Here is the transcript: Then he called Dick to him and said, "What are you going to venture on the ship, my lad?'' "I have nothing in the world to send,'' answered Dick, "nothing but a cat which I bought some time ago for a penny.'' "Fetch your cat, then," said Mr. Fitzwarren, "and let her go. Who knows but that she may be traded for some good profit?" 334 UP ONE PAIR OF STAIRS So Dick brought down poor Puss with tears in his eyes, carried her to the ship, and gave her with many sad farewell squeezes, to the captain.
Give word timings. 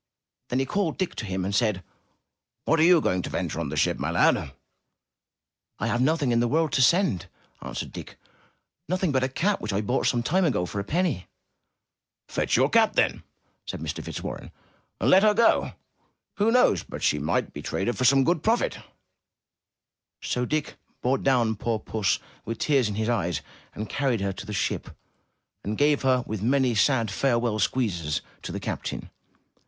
Then 0.49 0.57
he 0.57 0.65
called 0.65 0.97
Dick 0.97 1.13
to 1.17 1.25
him 1.27 1.45
and 1.45 1.53
said, 1.53 1.83
"What 2.65 2.79
are 2.79 2.83
you 2.83 3.01
going 3.01 3.21
to 3.21 3.29
venture 3.29 3.59
on 3.59 3.69
the 3.69 3.77
ship, 3.77 3.99
my 3.99 4.09
lad?'' 4.09 4.51
"I 5.77 5.85
have 5.85 6.01
nothing 6.01 6.31
in 6.31 6.39
the 6.39 6.47
world 6.47 6.71
to 6.71 6.81
send,'' 6.81 7.27
answered 7.61 7.91
Dick, 7.91 8.17
"nothing 8.89 9.11
but 9.11 9.23
a 9.23 9.29
cat 9.29 9.61
which 9.61 9.71
I 9.71 9.79
bought 9.81 10.07
some 10.07 10.23
time 10.23 10.43
ago 10.43 10.65
for 10.65 10.79
a 10.79 10.83
penny.'' 10.83 11.27
"Fetch 12.27 12.57
your 12.57 12.67
cat, 12.67 12.93
then," 12.93 13.21
said 13.67 13.79
Mr. 13.79 14.03
Fitzwarren, 14.03 14.49
"and 14.99 15.11
let 15.11 15.21
her 15.21 15.35
go. 15.35 15.73
Who 16.37 16.49
knows 16.51 16.81
but 16.81 17.01
that 17.01 17.03
she 17.03 17.19
may 17.19 17.41
be 17.41 17.61
traded 17.61 17.95
for 17.95 18.03
some 18.03 18.23
good 18.23 18.41
profit?" 18.41 18.79
334 20.23 20.23
UP 20.23 20.23
ONE 20.23 20.25
PAIR 20.25 20.25
OF 20.25 20.25
STAIRS 20.25 20.31
So 20.31 20.45
Dick 20.47 21.01
brought 21.03 21.23
down 21.23 21.55
poor 21.55 21.77
Puss 21.79 22.19
with 22.43 22.57
tears 22.57 22.89
in 22.89 22.95
his 22.95 23.07
eyes, 23.07 23.41
carried 23.89 24.21
her 24.21 24.33
to 24.33 24.47
the 24.47 24.51
ship, 24.51 24.97
and 25.63 25.77
gave 25.77 26.01
her 26.01 26.23
with 26.25 26.41
many 26.41 26.73
sad 26.73 27.11
farewell 27.11 27.59
squeezes, 27.59 28.21
to 28.41 28.51
the 28.51 28.59
captain. 28.59 29.11